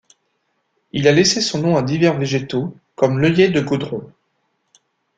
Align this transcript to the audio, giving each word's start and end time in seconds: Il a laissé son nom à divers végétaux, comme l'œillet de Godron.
Il 0.93 1.07
a 1.07 1.11
laissé 1.11 1.41
son 1.41 1.59
nom 1.61 1.77
à 1.77 1.83
divers 1.83 2.17
végétaux, 2.17 2.75
comme 2.95 3.19
l'œillet 3.19 3.49
de 3.51 3.61
Godron. 3.61 4.03